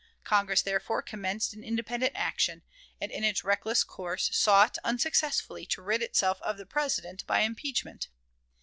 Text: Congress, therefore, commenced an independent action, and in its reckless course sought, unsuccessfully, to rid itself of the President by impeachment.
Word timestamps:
Congress, 0.23 0.63
therefore, 0.63 1.03
commenced 1.03 1.53
an 1.53 1.63
independent 1.63 2.13
action, 2.15 2.63
and 2.99 3.11
in 3.11 3.23
its 3.23 3.43
reckless 3.43 3.83
course 3.83 4.35
sought, 4.35 4.79
unsuccessfully, 4.83 5.63
to 5.63 5.79
rid 5.79 6.01
itself 6.01 6.41
of 6.41 6.57
the 6.57 6.65
President 6.65 7.23
by 7.27 7.41
impeachment. 7.41 8.07